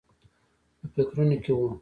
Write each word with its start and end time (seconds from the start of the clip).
په 0.79 0.85
فکرونو 0.93 1.35
کې 1.43 1.51
و. 1.55 1.59